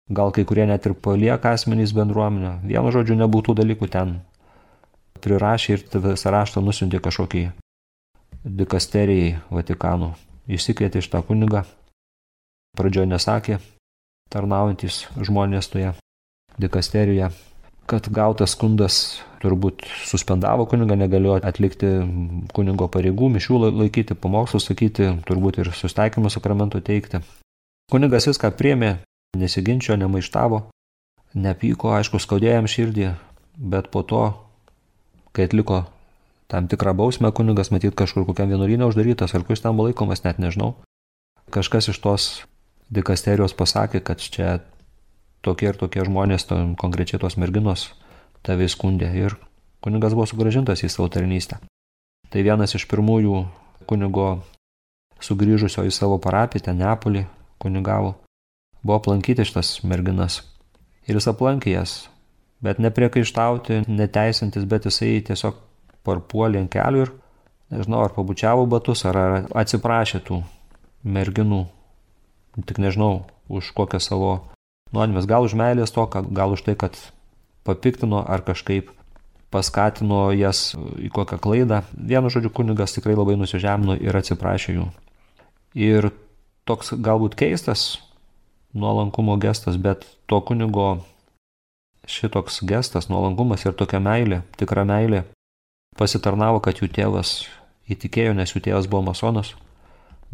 [0.09, 2.59] gal kai kurie net ir palieka asmenys bendruomenę.
[2.67, 4.19] Vienu žodžiu, nebūtų dalykų ten.
[5.19, 7.49] Prirašė ir visą raštą nusintė kažkokį
[8.45, 10.13] dikasterijai Vatikanų.
[10.49, 11.63] Išsikvietė iš tą kunigą.
[12.77, 13.59] Pradžioje nesakė,
[14.33, 15.93] tarnaujantis žmonės toje
[16.61, 17.29] dikasterijoje,
[17.89, 18.97] kad gautas skundas
[19.41, 21.91] turbūt suspendavo kunigą, negalėjo atlikti
[22.53, 27.21] kunigo pareigų, mišių laikyti, pamokslus sakyti, turbūt ir sustaikymo sakramento teikti.
[27.89, 28.99] Kunigas viską priemė,
[29.37, 30.63] nesiginčio, nemaištavo,
[31.37, 33.07] nepyko, aišku, skaudėjo jam širdį,
[33.71, 34.25] bet po to,
[35.33, 35.85] kai atliko
[36.49, 40.23] tam tikrą bausmę, kunigas matyt kažkur kokiam vienuolynė uždarytas, ar kur jis ten buvo laikomas,
[40.25, 40.73] net nežinau.
[41.53, 42.23] Kažkas iš tos
[42.89, 44.59] dikasterijos pasakė, kad čia
[45.45, 47.91] tokie ir tokie žmonės, to, konkrečiai tos merginos,
[48.41, 49.37] tave skundė ir
[49.85, 51.61] kunigas buvo sugražintas į savo tarnystę.
[52.33, 53.45] Tai vienas iš pirmųjų
[53.89, 54.41] kunigo
[55.21, 57.25] sugrįžusio į savo parapiją, ten Neapolį
[57.61, 58.15] kunigavo,
[58.81, 60.41] buvo aplankyti šitas merginas.
[61.09, 61.95] Ir jis aplankė jas,
[62.63, 65.68] bet nepriekaištauti, neteisantis, bet jisai tiesiog
[66.09, 67.13] parpuolė ant kelių ir,
[67.71, 70.41] nežinau, ar pabučiavo batus, ar, ar atsiprašė tų
[71.05, 71.63] merginų,
[72.65, 74.33] tik nežinau, už kokią savo
[74.93, 76.97] nuodėmės, gal už meilės to, gal už tai, kad
[77.67, 78.91] papiktino ar kažkaip
[79.53, 81.81] paskatino jas į kokią klaidą.
[81.93, 84.89] Vienu žodžiu, kunigas tikrai labai nusižemino ir atsiprašė jų.
[85.77, 86.11] Ir
[86.69, 87.99] toks galbūt keistas
[88.77, 90.99] nuolankumo gestas, bet to kunigo
[92.09, 95.23] šitoks gestas, nuolankumas ir tokia meilė, tikra meilė,
[95.97, 97.47] pasitarnavo, kad jų tėvas
[97.89, 99.53] įtikėjo, nes jų tėvas buvo masonas.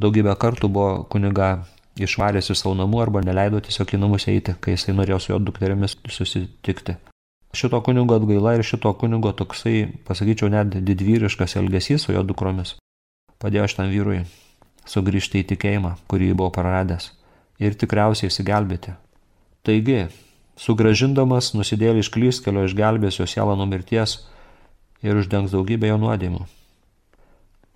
[0.02, 4.76] Daugybę kartų buvo kuniga išvaręs iš savo namų arba neleido tiesiog į namus eiti, kai
[4.76, 6.98] jisai norėjo su jo dukterimis susitikti.
[7.56, 12.76] Šito kunigo atgaila ir šito kunigo toksai, pasakyčiau, net didvyriškas elgesys su jo dukromis
[13.40, 14.22] padėjo šitam vyrui
[14.90, 17.12] sugrįžti į tikėjimą, kurį buvo praradęs
[17.62, 18.96] ir tikriausiai įsigelbėti.
[19.66, 20.06] Taigi,
[20.56, 24.22] Sugražindamas nusidėlį iš klyskelio išgelbės jo sielą nuo mirties
[25.04, 26.46] ir uždengs daugybę jo nuodėmų.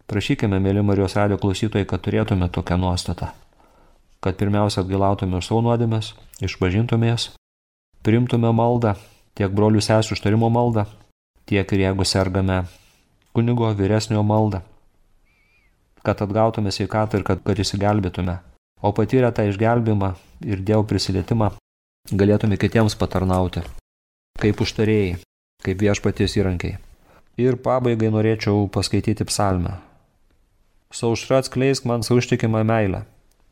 [0.09, 3.29] Prašykime, mėly Marijos radio klausytojai, kad turėtume tokią nuostatą.
[4.23, 7.29] Kad pirmiausia atgailautume už savo nuodėmės, išpažintumės,
[8.03, 8.95] priimtume maldą,
[9.37, 10.87] tiek brolių sesų užtarimo maldą,
[11.45, 12.63] tiek ir jeigu sergame
[13.37, 14.63] kunigo vyresnio maldą,
[16.03, 18.39] kad atgautume sveikatą ir kad, kad įsigelbėtume.
[18.81, 20.13] O patyrę tą išgelbimą
[20.47, 21.51] ir Dievo prisilietimą
[22.09, 23.61] galėtume kitiems patarnauti,
[24.39, 25.17] kaip užtarėjai,
[25.63, 26.79] kaip viešpaties įrankiai.
[27.39, 29.77] Ir pabaigai norėčiau paskaityti psalmę,
[30.91, 33.03] Saušra atskleisk man savo ištikimą meilę,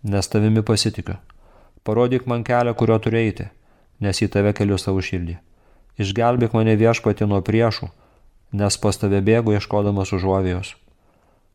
[0.04, 1.20] nes tavimi pasitikiu.
[1.86, 3.46] Parodyk man kelią, kurio turiu eiti,
[4.02, 5.36] nes į tave keliu savo širdį.
[6.02, 7.92] Išgelbėk mane viešpati nuo priešų,
[8.58, 10.74] nes pas tave bėgu ieškodamas užuovėjos.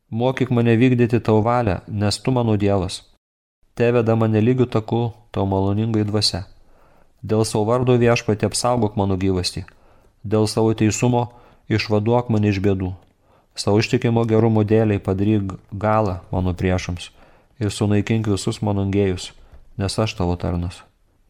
[0.07, 3.01] Mokyk mane vykdyti tau valią, nes tu mano Dievas.
[3.75, 5.03] Te veda mane lygių taku,
[5.35, 6.45] tau maloningai dvasia.
[7.21, 9.67] Dėl savo vardo viešpati apsaugok mano gyvastį.
[10.23, 11.27] Dėl savo teisumo
[11.69, 12.93] išvaduok mane iš bėdų.
[13.55, 17.11] Savo ištikimo gerumo dėliai padaryk galą mano priešams
[17.61, 19.31] ir sunaikink visus mano gėjus,
[19.77, 20.81] nes aš tavo tarnas.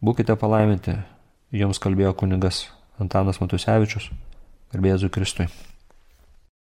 [0.03, 0.95] Būkite palaiminti,
[1.51, 2.65] jums kalbėjo kunigas
[3.01, 4.09] Antanas Matusevičius,
[4.71, 5.49] garbėzu Kristui.